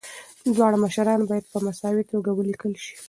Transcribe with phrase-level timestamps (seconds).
[0.55, 2.95] دواړه مشران باید په مساوي توګه ولیکل شي.